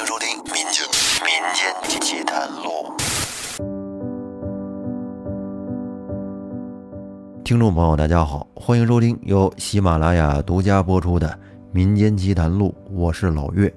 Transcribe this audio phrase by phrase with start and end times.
[0.00, 0.82] 迎收听《民间
[1.26, 2.90] 民间奇谈录》。
[7.44, 11.28] 听众朋友，大家好，欢迎收听由喜马拉雅独家播出的
[11.70, 13.70] 《民间奇谈录》，我是老岳。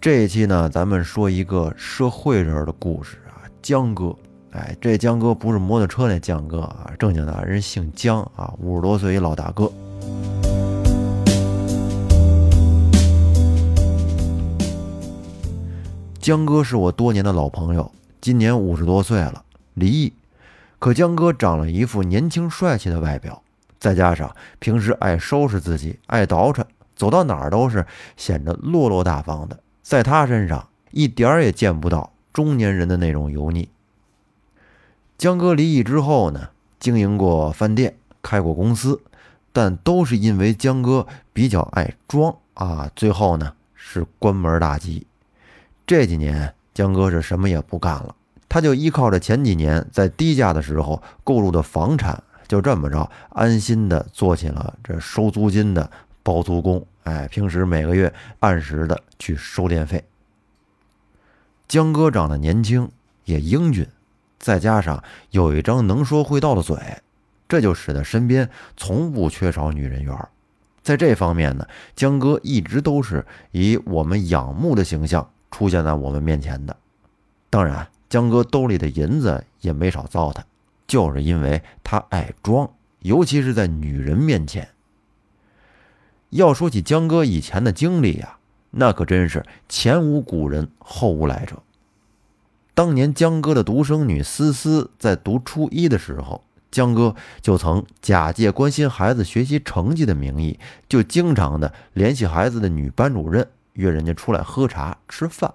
[0.00, 4.14] 这一期呢，咱们说一个社会人的故事啊，江哥。
[4.52, 9.68] 哎，这江哥不是摩托车那江哥啊，正经的人姓江啊，五十多岁一老大哥。
[16.28, 19.42] 江哥是我多年的老朋友，今年五十多岁了，
[19.72, 20.12] 离异。
[20.78, 23.42] 可江哥长了一副年轻帅气的外表，
[23.80, 26.62] 再加上平时爱收拾自己，爱捯饬，
[26.94, 27.86] 走到哪儿都是
[28.18, 29.58] 显得落落大方的。
[29.82, 33.70] 在他身上一点儿也见不到中年人的那种油腻。
[35.16, 39.00] 江哥离异之后呢，经营过饭店，开过公司，
[39.50, 45.06] 但都是因为江哥比较爱装啊，最后呢是关门大吉。
[45.88, 48.14] 这几年，江哥是什么也不干了，
[48.46, 55.90] 他就依靠着前几年在低价的时候购入的房产，就这么着安心的做起了这收租金的
[56.22, 56.86] 包租公。
[57.04, 60.04] 哎，平时每个月按时的去收电费。
[61.66, 62.90] 江哥长得年轻，
[63.24, 63.88] 也英俊，
[64.38, 66.76] 再加上有一张能说会道的嘴，
[67.48, 70.14] 这就使得身边从不缺少女人缘。
[70.82, 71.66] 在这方面呢，
[71.96, 75.26] 江哥一直都是以我们仰慕的形象。
[75.50, 76.76] 出现在我们面前的，
[77.50, 80.42] 当然，江哥兜里的银子也没少糟蹋，
[80.86, 84.68] 就是因为他爱装，尤其是在女人面前。
[86.30, 88.38] 要说起江哥以前的经历呀，
[88.70, 91.62] 那可真是前无古人后无来者。
[92.74, 103.48] 当年江哥的独生女思思在读初一的时候，江哥就曾假借关心孩子学习成绩的名义，就经常的联系孩子的女班主任。
[103.78, 105.54] 约人家出来喝茶吃饭，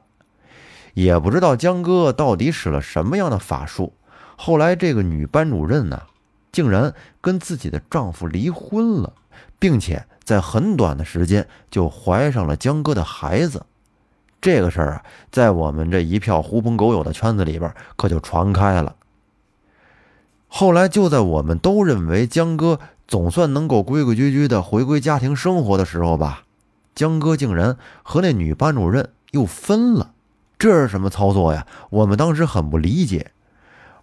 [0.94, 3.92] 也不知道江哥到底使了什么样的法术。
[4.38, 6.04] 后来这个女班主任呢，
[6.54, 9.12] 竟然跟自己的丈夫离婚了，
[9.60, 13.66] 并且在很短的时间就怀上了江哥的孩子。
[14.40, 18.96] 这个事儿啊，在我们这一票狐朋狗友的圈子里边，可就传开了。
[20.48, 26.43] 后来就在我们都认为江哥总算能够规规矩矩的回归家庭生活的时候吧。
[26.96, 30.14] 江哥竟然和那女班主任又分了，
[30.60, 31.66] 这是什么操作呀？
[31.90, 33.32] 我们当时很不理解。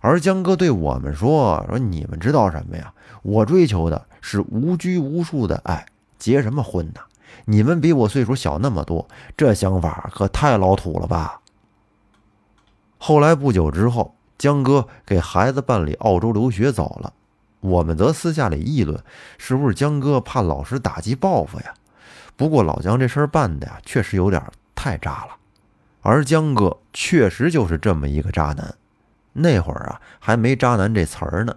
[0.00, 2.92] 而江哥对我们说：“说你们知道什么呀？
[3.22, 5.84] 我追求的是无拘无束的爱，
[6.18, 7.00] 结什么婚呢？
[7.44, 9.06] 你们比我岁数小那么多，
[9.36, 11.40] 这想法可太老土了吧？”
[12.96, 17.12] 后来不久之后，江哥给孩子办理澳洲留学走了，
[17.60, 18.98] 我们则私下里议论：
[19.36, 21.74] 是不是江哥怕老师打击报复呀？
[22.40, 24.42] 不过老姜这事儿办的呀，确实有点
[24.74, 25.36] 太渣了，
[26.00, 28.74] 而江哥确实就是这么一个渣男。
[29.34, 31.54] 那会儿啊，还没“渣男”这词儿呢，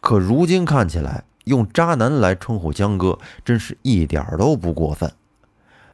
[0.00, 5.12] 可如今看起来，用“渣男”来称呼江哥，真是一点都不过分。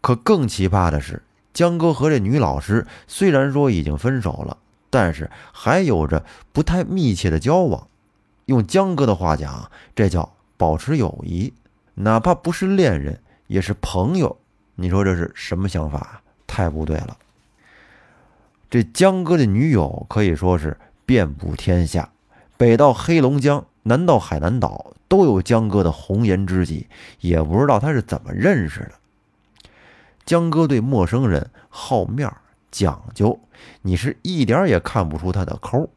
[0.00, 4.56] 可更奇葩的是，江哥和这女老师虽然说已经分手了，
[4.88, 6.24] 但是还有着
[6.54, 7.86] 不太密切的交往。
[8.46, 11.52] 用江哥的话讲，这叫保持友谊，
[11.96, 13.20] 哪怕不是恋人。
[13.50, 14.38] 也是朋友，
[14.76, 16.22] 你说这是什么想法？
[16.46, 17.18] 太不对了。
[18.70, 22.12] 这江哥的女友可以说是遍布天下，
[22.56, 26.86] 北到黑龙江，南到海南岛，都有江哥的红颜知己。
[27.18, 28.92] 也不知道他是怎么认识的。
[30.24, 32.32] 江哥对陌生人好面
[32.70, 33.40] 讲究，
[33.82, 35.90] 你是一点也看不出他的抠。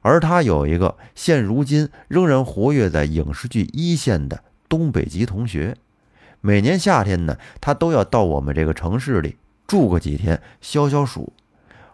[0.00, 5.76] 而他有一个现如今仍然活跃在影视剧一线的东北籍同学。
[6.40, 9.36] 每年夏天呢，他都要到我们这个城市里
[9.66, 11.32] 住个几天，消消暑。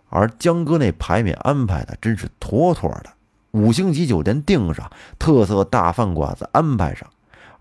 [0.08, 3.06] 而江哥那排面安排的真是妥妥的，
[3.53, 7.08] 五星级酒店订上，特色大饭馆子安排上。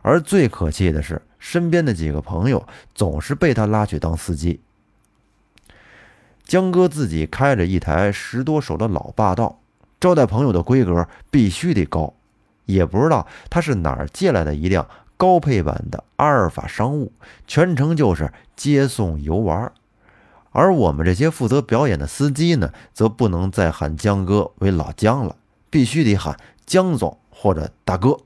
[0.01, 4.59] 而最可气的是，身边的几个朋友总是被他拉去当司机。
[6.43, 9.59] 江哥自己开着一台十多手的老霸道，
[9.99, 12.13] 招待朋友的规格必须得高。
[12.65, 14.85] 也不知道他是哪儿借来的一辆。
[15.21, 17.11] 高配版的阿尔法商务，
[17.45, 19.71] 全程就是接送游玩，
[20.49, 25.35] 而我们这些负责表演的司机呢，则不能再喊江哥为老江了，
[25.69, 26.35] 必须得喊
[26.65, 28.17] 江总或者大哥，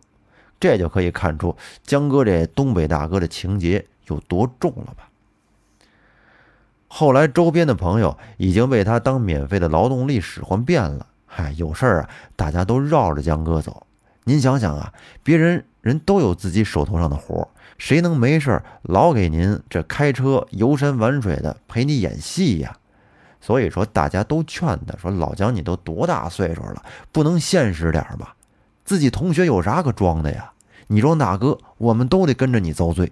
[0.57, 5.09] 这就可以看出江哥这东北大哥的情节有多重了吧？
[6.87, 13.84] 后来周边的朋友已经被他当免费的劳动力使唤遍了，嗨，有事儿啊，大家都绕着江哥走。
[14.25, 14.93] 您想想啊，
[15.23, 15.65] 别人。
[15.85, 22.75] 人都有自己手头上的活谁能没事老给您这开车游山玩水的陪你演戏呀？
[23.39, 28.35] 所以说大家都劝他说：“老姜，你都多大岁数了，不能现实点吧？
[28.83, 30.53] 自己同学有啥可装的呀？
[30.87, 33.11] 你装大哥，我们都得跟着你遭罪。”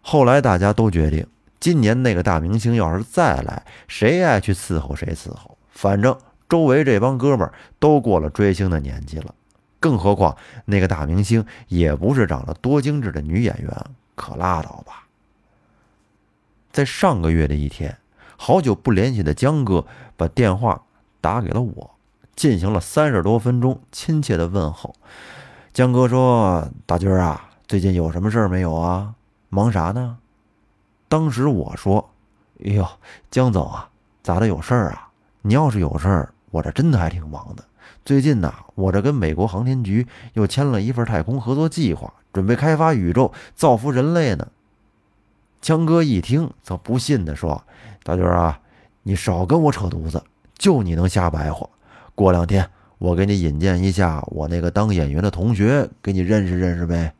[0.00, 1.26] 后来大家都决定，
[1.58, 6.16] 今年那个大明星要是再来，谁爱去伺候谁伺候，反正
[6.52, 9.34] 周围这帮哥们儿都过了追星的年纪了。
[9.80, 13.74] 更何况那个大明星也不是长得多精致的女演员，
[14.14, 15.06] 可拉倒吧。
[16.70, 17.96] 在上个月的一天，
[18.36, 20.82] 好久不联系的江哥把电话
[21.22, 21.90] 打给了我，
[22.36, 24.94] 进行了三十多分钟亲切的问候。
[25.72, 29.14] 江哥说：“大军啊，最近有什么事儿没有啊？
[29.48, 30.18] 忙啥呢？”
[31.08, 32.10] 当时我说
[32.62, 32.86] ：“哎呦，
[33.30, 33.88] 江总啊，
[34.22, 35.08] 咋的有事儿啊？
[35.44, 37.64] 你要是有事儿，我这真的还挺忙的。”
[38.04, 44.46] 最近呢，我这跟美国航天局又签了一份太空合作计划，准备开发宇宙，造福人类呢。
[45.60, 47.62] 江哥一听，则不信的说
[48.02, 48.58] ：“大军啊，
[49.04, 50.20] 你少跟我扯犊子，
[50.58, 51.68] 就你能瞎白话。
[52.16, 52.68] 过两天
[52.98, 57.14] 我给你引荐一下我那个当演员的同学，给你认识认识呗。”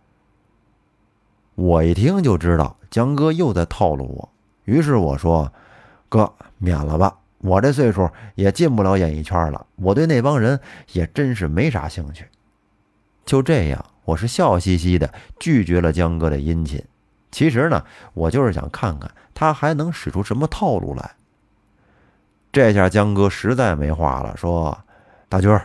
[1.55, 4.29] 我一听就知道江哥又在套路我，
[4.64, 5.52] 于是我说
[6.08, 10.59] ：“哥，免了吧。”我这岁数也进不了演艺圈了，我对那帮人
[10.93, 12.25] 也真是没啥兴趣。
[13.25, 16.83] 就这样，我是笑嘻嘻的拒绝了江哥的殷勤。
[17.33, 17.85] 其实呢，
[18.15, 21.11] 我就是想看看他还能使出什么套路来。
[22.53, 24.79] 这下江哥实在没话了，说
[25.29, 25.59] ：“大军，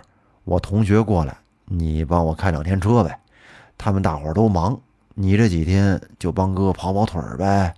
[0.45, 3.19] 我同学过来，你帮我开两天车呗。
[3.77, 4.79] 他们大伙儿都忙，
[5.13, 7.73] 你这几天就帮哥跑跑腿儿呗。”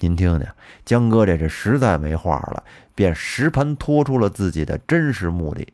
[0.00, 0.46] 您听听，
[0.84, 2.62] 江哥这是实在没话了，
[2.94, 5.66] 便实盘托出了自己的真实目的。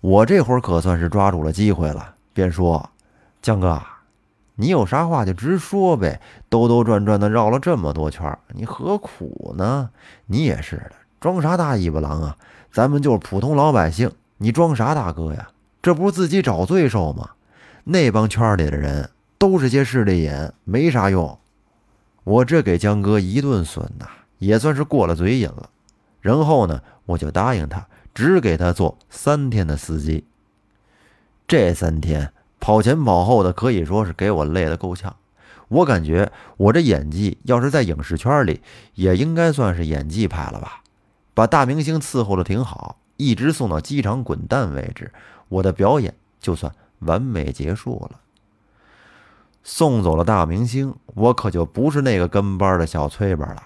[0.00, 2.90] 我这会儿可算是抓住了机会了，便说
[3.42, 3.82] ：“江哥，
[4.54, 9.90] 你有啥话就直说呗，兜兜转转的绕了这么多圈，你何苦呢？
[10.26, 12.36] 你也是的，装啥大尾巴狼啊？
[12.70, 15.48] 咱们就是普通老百姓，你装啥大哥呀？
[15.82, 17.30] 这不是自己找罪受吗？
[17.82, 21.36] 那帮圈里的人都是些势利眼，没啥用。”
[22.24, 25.70] 我这给江哥一顿损呐，也算是过了嘴瘾了。
[26.20, 30.24] 然后呢，我就答应他，只给他做三天的司机。
[31.46, 35.14] 这三天跑前跑后的，可以说是给我累得够呛。
[35.68, 38.62] 我感觉我这演技要是在影视圈里，
[38.94, 40.82] 也应该算是演技派了吧。
[41.34, 45.12] 把大明星伺候的挺好，一直送到机场滚蛋为止，
[45.48, 48.20] 我的表演就算完美结束了。
[49.66, 53.62] 送走了大明星，我可就不是那个跟班的小崔吧了。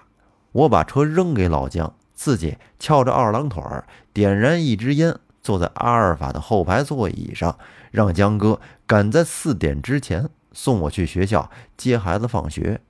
[0.53, 7.59] 我把车扔给老姜，自己翘着二郎腿儿，点燃一支烟，坐在阿尔法的后排座椅上，
[7.91, 12.81] 让江哥赶在四点之前送我去学校接孩子放学。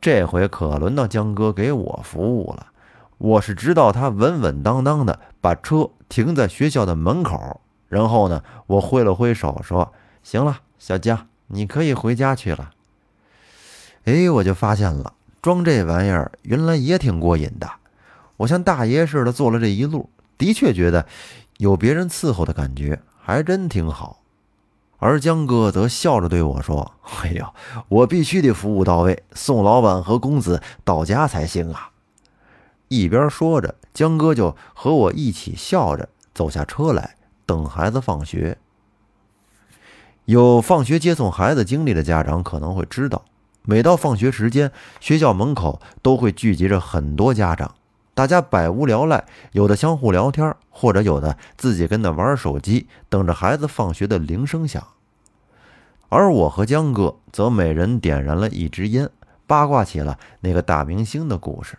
[0.00, 2.68] 这回可轮到江哥给我服务了。
[3.18, 9.92] 我是直到他稳稳当当的把车停在学校的门口，然后呢，我挥了挥手说
[10.22, 12.70] ：“行了。”小江，你可以回家去了。
[14.04, 17.70] 哎，我就发现了，装这玩意儿原来也挺过瘾的。
[18.36, 21.06] 我像大爷似的坐了这一路，的确觉得
[21.56, 24.20] 有别人伺候的感觉，还真挺好。
[24.98, 26.92] 而江哥则笑着对我说
[27.22, 27.46] ：“哎呦，
[27.88, 31.90] 我必须得服务到位，送老板和公子到家才行啊！”
[32.88, 38.56] 一边说着，江哥就和我一起笑着走下车来，等孩子放学。
[40.26, 43.24] 有放学接送孩子经历的家长可能会知道，
[43.62, 47.76] 每到放学时间，学校门口都会聚集着很多家长，
[48.12, 54.84] 大家百无聊赖，有的相互聊天，或者有的自己跟那玩手机，等着孩子放学的铃声响。
[56.08, 59.08] 而我和江哥则每人点燃了一支烟，
[59.46, 61.78] 八卦起了那个大明星的故事。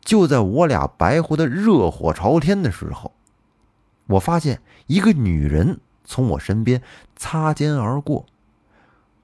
[0.00, 3.10] 就在我俩白活的热火朝天的时候，
[4.06, 5.80] 我发现一个女人。
[6.04, 6.82] 从我身边
[7.16, 8.26] 擦肩而过，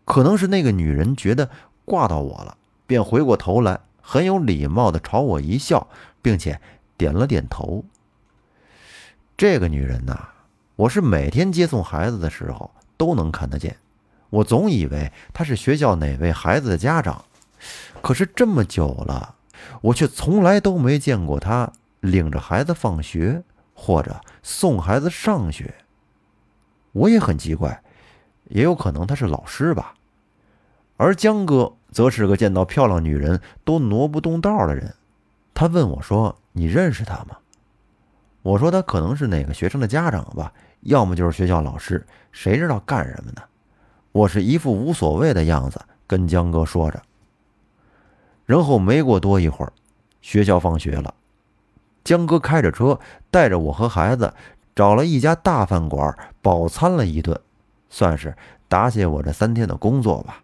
[0.05, 1.51] 可能是那个女人觉得
[1.85, 2.57] 挂到我了，
[2.87, 5.87] 便回过头来，很有礼貌的朝我一笑，
[6.23, 6.61] 并且
[6.97, 7.85] 点了点头。
[9.37, 10.29] 这个女人呐，
[10.77, 13.77] 我是每天接送孩子的时候都能看得见，
[14.31, 17.25] 我总以为她是学校哪位孩子的家长，
[18.03, 19.35] 可是这么久了，
[19.81, 23.43] 我却从来都没见过她领着孩子放学
[23.75, 25.75] 或者送孩子上学。
[26.93, 27.83] 我也很奇怪，
[28.49, 29.95] 也有可能他是老师吧。
[30.97, 34.95] 而江哥则是个见到漂亮女人都挪不动道的人。
[35.55, 37.37] 他问我说：“你认识他吗？”
[38.43, 43.43] 我说：“他可能是哪个学生的家长吧，要么就是学校老师，谁知道干什么呢？”
[44.13, 47.01] 我是一副无所谓的样子跟江哥说着。
[48.45, 49.73] 然后没过多一会儿，
[50.21, 51.15] 学校放学了，
[52.03, 52.99] 江哥开着车
[53.31, 54.35] 带着我和孩子
[54.81, 57.39] 找了一家大饭馆饱餐了一顿，
[57.91, 58.35] 算是
[58.67, 60.43] 答谢我这三天的工作吧。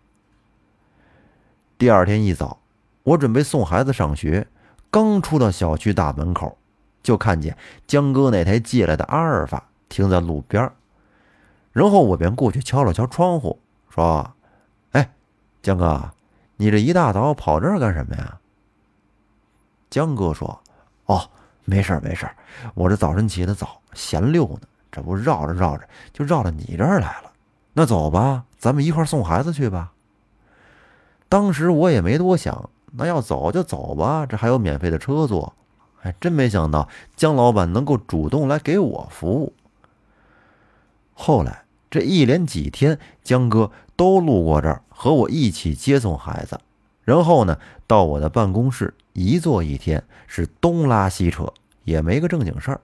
[1.79, 2.59] 第二天一早，
[3.03, 4.47] 我准备送孩子上学，
[4.91, 6.59] 刚出到小区大门口，
[7.03, 10.71] 就看见江哥那台借来的阿尔法停在路边
[11.73, 14.35] 然后我便过去敲了敲窗户，说
[14.93, 15.15] ：“哎，
[15.63, 16.11] 江哥。”
[16.59, 18.39] 你这一大早跑这儿干什么呀？
[19.89, 20.61] 江哥说
[21.07, 21.31] ：“哦，
[21.67, 22.35] 没事儿没事儿，
[22.73, 27.33] 我这早晨起得早，闲溜呢，这不绕着绕着就绕到你这儿来了。
[27.75, 29.93] 那走吧，咱们一块儿送孩子去吧。”
[31.29, 35.53] 当时我也没多想，那要走就走吧，这还有免费的车坐。
[35.99, 39.53] 还真没想到江老板能够主动来给我服务。
[41.15, 43.71] 后来这一连几天，江哥。
[43.99, 46.61] 都路过这儿和我一起接送孩子，
[47.07, 52.81] 然后呢，到我的办公室一坐一天，是东拉西扯，也没个正经事儿。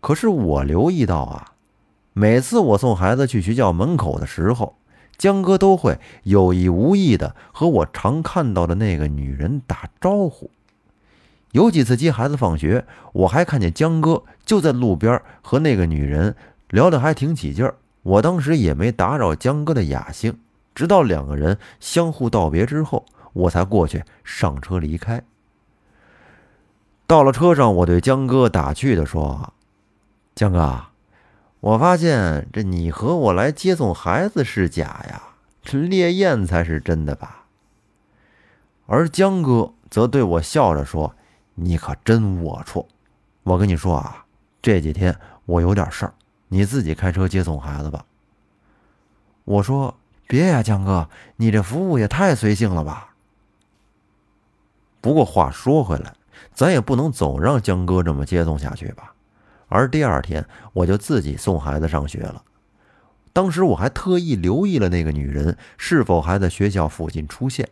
[0.00, 1.52] 可是我留意到啊，
[2.12, 4.74] 每次我送孩子去学校门口的时候，
[5.16, 10.50] 江哥都会有意无意的和我常看到的那个女人打招呼。
[11.52, 16.34] 有几次接孩子放学，我还看见江哥就在路边和那个女人
[16.70, 17.76] 聊得还挺起劲儿。
[18.02, 20.36] 我当时也没打扰江哥的雅兴，
[20.74, 25.22] 直到两个人相互道别之后，我才过去上车离开。
[27.06, 29.52] 到了车上，我对江哥打趣的说
[30.34, 30.86] ：“江哥，
[31.60, 35.22] 我发现这你和我来接送孩子是假呀，
[35.62, 37.44] 这烈焰才是真的吧？”
[38.86, 41.14] 而江哥则对我笑着说
[41.54, 42.86] ：“你可真龌龊！
[43.42, 44.24] 我跟你说啊，
[44.60, 45.14] 这几天
[45.44, 46.14] 我有点事儿。”
[46.48, 48.04] 你自己开车接送孩子吧。
[49.44, 49.94] 我说
[50.32, 53.12] ：“别呀，江哥，你这服务也太随性了吧。”
[55.02, 56.14] 不过话说回来，
[56.54, 59.12] 咱也不能总让江哥这么接送下去吧。
[59.68, 62.42] 而第二天，我就自己送孩子上学了。
[63.34, 67.68] 当时我还特意留意了那个女人是否还在学校附近出现，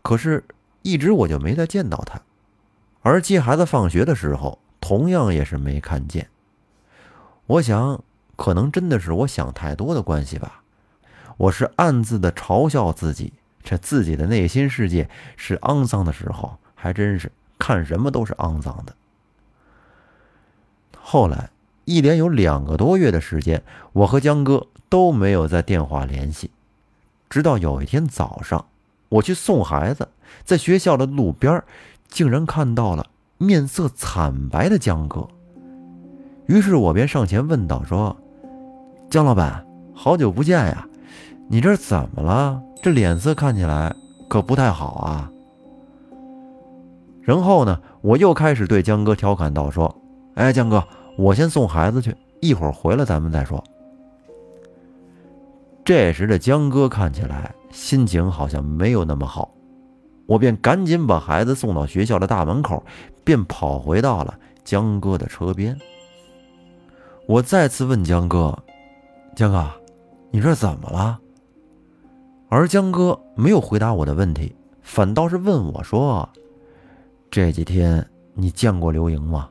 [0.00, 0.44] 可是，
[0.82, 2.20] 一直我就没再见到她。
[3.02, 6.28] 而接孩子放学的时候，同样也是没看见。
[7.46, 8.00] 我想，
[8.36, 10.62] 可能真的是我想太多的关系吧。
[11.40, 13.32] 我是暗自的嘲笑自己，
[13.62, 18.94] 这自己的内心世界是肮脏的时候，还真是看什么都是肮脏的。
[21.00, 21.48] 后来
[21.86, 23.62] 一连有两个多月的时间，
[23.94, 26.50] 我和江哥都没有在电话联系。
[27.30, 28.66] 直到有一天早上，
[29.08, 30.10] 我去送孩子，
[30.44, 31.64] 在学校的路边，
[32.08, 33.06] 竟然看到了
[33.38, 35.26] 面色惨白的江哥。
[36.44, 38.14] 于是我便上前问道：“说，
[39.08, 40.86] 江老板，好久不见呀，
[41.52, 42.62] 你这怎么了？
[42.80, 43.92] 这脸色看起来
[44.28, 45.28] 可不太好啊。”
[47.20, 49.92] 然后呢，我又开始对江哥调侃道：“说，
[50.36, 50.86] 哎，江哥，
[51.18, 53.62] 我先送孩子去，一会儿回来咱们再说。”
[55.84, 59.52] 这时的江哥看起来心情好像没有那么好，
[60.26, 62.80] 我便赶紧把孩子送到学校的大门口，
[63.24, 65.76] 便跑回到了江哥的车边。
[67.26, 68.56] 我再次问江哥
[69.34, 69.68] ：“江哥，
[70.30, 71.18] 你这怎么了？”
[72.50, 76.28] 而江哥没有回答我的问题，反倒是问我说
[77.30, 78.04] ：“这几天
[78.34, 79.48] 你见过刘莹吗？”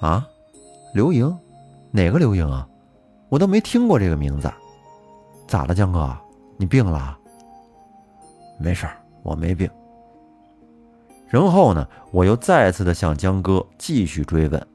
[0.00, 0.24] 啊，
[0.94, 1.36] 刘莹？
[1.90, 2.66] 哪个刘莹啊？
[3.28, 4.48] 我都没听过这个名字。
[5.48, 6.16] 咋了，江哥？
[6.56, 7.18] 你病了？
[8.60, 9.68] 没事儿，我没病。
[11.28, 14.66] 然后呢，我又再次的向江哥继续追问。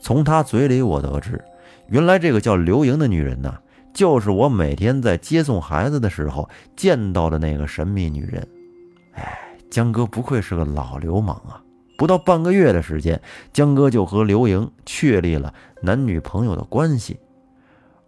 [0.00, 1.44] 从他嘴里，我得知，
[1.88, 3.58] 原来这个叫刘莹的女人呢，
[3.94, 8.46] 就是我每天在接送孩子的时候见到的那个神秘女人。
[9.12, 11.62] 哎，江哥不愧是个老流氓啊！
[11.96, 13.20] 不到半个月的时间，
[13.52, 17.16] 江哥就和刘莹确立了男女朋友的关系，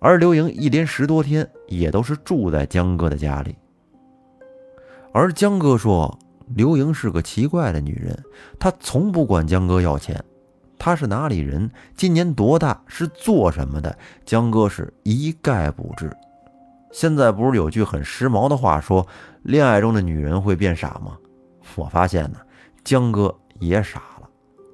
[0.00, 3.54] 而刘莹一连十多天也都是住在江哥的家里。
[5.12, 8.20] 而江哥说，刘莹是个奇怪的女人，
[8.58, 10.22] 她从不管江哥要钱。
[10.78, 11.70] 他是哪里人？
[11.96, 12.80] 今年多大？
[12.86, 13.96] 是做什么的？
[14.24, 16.14] 江哥是一概不知。
[16.92, 19.06] 现在不是有句很时髦的话说，
[19.42, 21.16] 恋爱中的女人会变傻吗？
[21.74, 22.38] 我发现呢，
[22.84, 24.28] 江哥也傻了，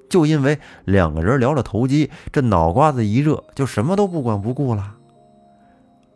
[0.09, 4.95] 就因为两个人聊了投机，这脑瓜子一热，就什么都不管不顾了。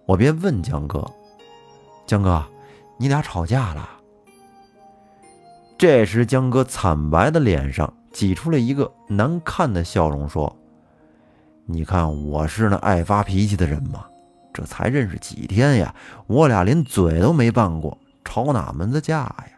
[0.06, 1.06] 我便问江哥
[2.08, 2.46] ：“江哥，
[2.98, 3.90] 你俩吵架了？”
[5.78, 7.94] 这时，江哥惨白的脸上。
[8.12, 10.56] 挤出了一个难看的笑容，说
[11.66, 14.06] ：“你看我是那爱发脾气的人吗？
[14.54, 15.94] 这才认识几天呀，
[16.26, 17.96] 我俩连嘴都没拌过，
[18.26, 19.52] 吵哪门子架呀？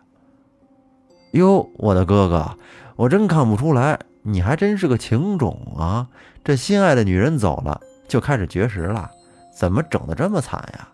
[1.31, 2.57] 哟，我的哥哥，
[2.95, 6.09] 我真看不出来，你还真是个情种啊！
[6.43, 9.09] 这心爱的女人走了，就开始绝食了，
[9.55, 10.89] 怎么整的这么惨呀？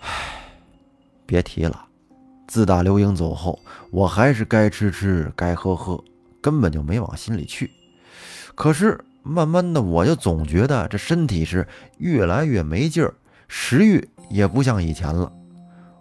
[0.00, 0.08] 唉，
[1.26, 1.87] 别提了，
[2.48, 3.58] 自打刘英走后，
[3.90, 6.02] 我还是该吃吃，该喝喝，
[6.40, 7.70] 根本就没往心里去。
[8.54, 13.12] 可是慢慢的，我就总觉得这身体是越来越没劲儿，
[13.48, 15.30] 食欲也不像以前了。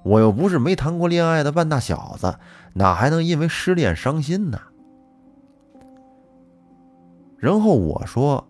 [0.03, 2.33] 我又不是没谈过恋爱的半大小子，
[2.73, 4.57] 哪还能因为失恋伤心呢？
[7.37, 8.47] 然后我说：“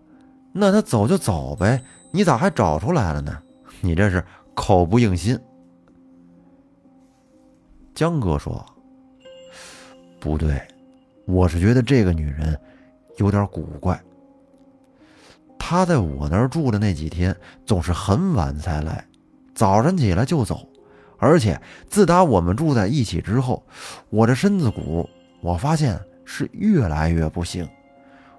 [0.54, 3.36] 那他走就走呗，你咋还找出来了呢？
[3.82, 4.24] 你这是
[4.54, 5.38] 口不应心。”
[7.98, 8.64] 江哥说
[10.22, 10.62] ：“不对，
[11.26, 12.56] 我是觉得这个女人
[13.18, 14.00] 有点古怪。
[15.58, 17.36] 她在我那儿住的那几天，
[17.66, 19.04] 总是很晚才来，
[19.56, 20.70] 早上起来就走。”
[21.18, 23.66] 而且自打我们住在一起之后，
[24.12, 25.10] 我这身子骨，
[25.42, 27.68] 我发现是越来越不行。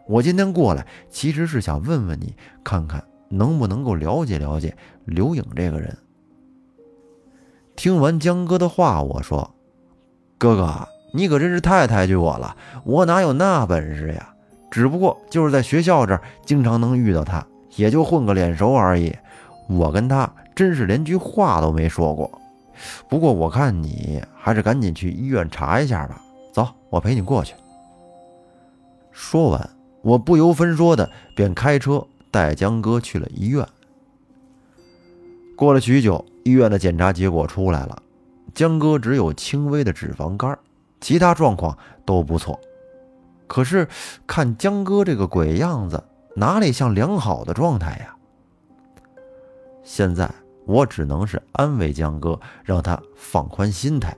[0.06, 4.72] 我今天过来，其实是想问问你，看看能不能够了解了解
[5.04, 5.98] 刘颖这个人。
[7.78, 9.54] 听完江哥的话，我说
[10.36, 14.34] ：“哥哥，你可真是太抬举我了，我哪有那本事呀？
[14.68, 19.14] 只不过就是在学校这儿经常能遇到他，也就混个脸熟而已。
[19.68, 22.28] 我跟他真是连句话都没说过。”
[23.08, 26.20] 不过我看你还是赶紧去医院查一下吧。
[26.52, 27.54] 走，我陪你过去。
[29.12, 29.70] 说完，
[30.02, 33.64] 我不由分说的便开车带江哥去了医院。
[35.58, 38.00] 过了许久，医院的检查结果出来了，
[38.54, 40.56] 江哥只有轻微的脂肪肝，
[41.00, 42.60] 其他状况都不错。
[43.48, 43.88] 可是
[44.24, 46.04] 看江哥这个鬼样子，
[46.36, 48.14] 哪里像良好的状态呀？
[49.82, 50.30] 现在。
[50.64, 54.14] 我只能是安慰江哥，让他放宽心态。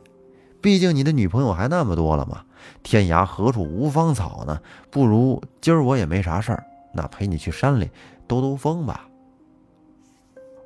[0.61, 2.43] 毕竟你的女朋友还那么多了嘛，
[2.83, 4.61] 天涯何处无芳草呢？
[4.91, 7.89] 不如今儿我也没啥事儿，那陪你去山里
[8.27, 9.07] 兜兜风吧。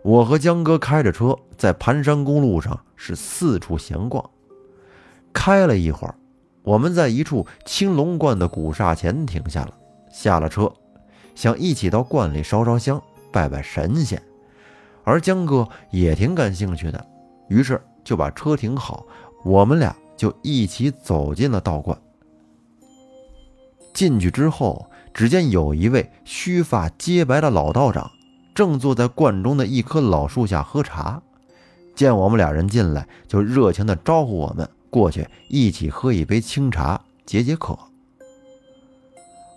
[0.05, 4.23] 我和江哥开着车在盘山公路上是四处闲逛。
[5.33, 6.15] 开了一会儿，
[6.63, 9.73] 我们在一处青龙观的古刹前停下了，
[10.13, 10.71] 下了车，
[11.35, 14.23] 想一起到观里烧烧香，拜拜神仙。
[15.05, 17.03] 而江哥也挺感兴趣的，
[17.49, 19.07] 于是就把车停好，
[19.43, 21.99] 我们俩就一起走进了道观。
[23.95, 28.11] 进去之后，只见有一位须发皆白的老道长，
[28.55, 31.21] 正坐在观中的一棵老树下喝茶。
[31.95, 37.79] 见我们俩人进来，就热情地招呼我们过去一起喝一杯清茶，解解渴。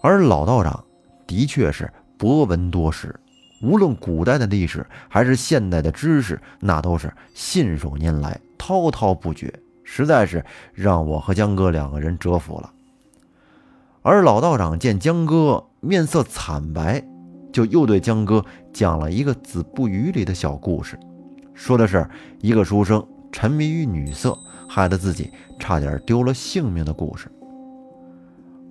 [0.02, 0.84] 而老道长
[1.26, 3.20] 的确是博闻多识。
[3.64, 9.52] 无论古代的历史还是现代的知识，那都是信手拈来，滔滔不绝，
[9.84, 12.72] 实在是让我和江哥两个人折服了。
[14.04, 17.04] 而老道长见江哥面色惨白，
[17.58, 20.96] 就又对江哥讲了一个《子不语》里的小故事，
[21.56, 22.08] 说的是
[22.40, 24.38] 一个书生沉迷于女色，
[24.70, 27.32] 害得自己差点丢了性命的故事。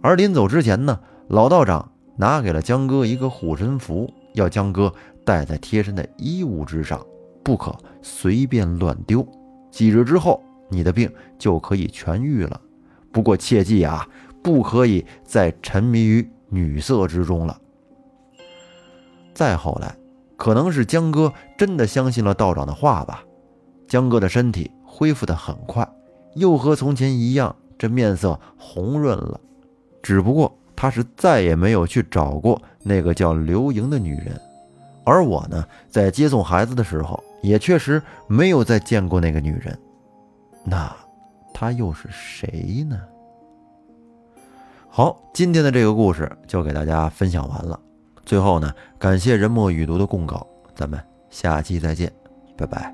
[0.00, 4.08] 而临走之前呢，老道长拿给了江哥一个护身符。
[4.34, 4.92] 要江哥
[5.24, 7.04] 带在贴身的衣物之上，
[7.42, 9.26] 不可随便乱丢。
[9.68, 12.60] 几日之后，你的病就可以痊愈了。
[13.10, 14.06] 不过切记啊，
[14.44, 17.60] 不可以再沉迷于女色之中了。
[19.36, 19.94] 再后来，
[20.38, 23.22] 可能是江哥真的相信了道长的话吧，
[23.86, 25.86] 江哥的身体恢复得很快，
[26.36, 29.38] 又和从前一样，这面色红润了。
[30.02, 32.60] 只不过他是再也没有去找过。
[32.82, 34.40] 那个叫刘莹的女人，
[35.04, 39.78] 而我呢，在接送孩子的时候，也确实没有再见过那个女人。
[40.64, 40.90] 那
[41.52, 42.98] 她又是谁呢？
[44.88, 47.78] 好，今天的这个故事就给大家分享完了。
[48.26, 52.12] 最后呢，感谢人墨雨读的供稿，咱们下期再见，
[52.56, 52.92] 拜拜。